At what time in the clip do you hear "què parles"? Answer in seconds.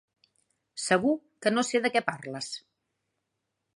1.97-2.51